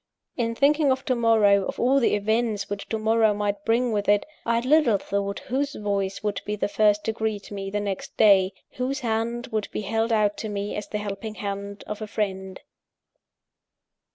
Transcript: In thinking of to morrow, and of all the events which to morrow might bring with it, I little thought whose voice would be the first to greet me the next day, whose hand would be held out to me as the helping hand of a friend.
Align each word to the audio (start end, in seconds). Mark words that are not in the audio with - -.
In 0.35 0.55
thinking 0.55 0.91
of 0.91 1.05
to 1.05 1.13
morrow, 1.15 1.57
and 1.57 1.65
of 1.65 1.79
all 1.79 1.99
the 1.99 2.15
events 2.15 2.71
which 2.71 2.89
to 2.89 2.97
morrow 2.97 3.35
might 3.35 3.63
bring 3.65 3.91
with 3.91 4.09
it, 4.09 4.25
I 4.47 4.59
little 4.61 4.97
thought 4.97 5.37
whose 5.41 5.75
voice 5.75 6.23
would 6.23 6.41
be 6.43 6.55
the 6.55 6.67
first 6.67 7.03
to 7.03 7.11
greet 7.11 7.51
me 7.51 7.69
the 7.69 7.79
next 7.79 8.17
day, 8.17 8.53
whose 8.77 9.01
hand 9.01 9.49
would 9.51 9.69
be 9.71 9.81
held 9.81 10.11
out 10.11 10.37
to 10.37 10.49
me 10.49 10.75
as 10.75 10.87
the 10.87 10.97
helping 10.97 11.35
hand 11.35 11.83
of 11.85 12.01
a 12.01 12.07
friend. 12.07 12.61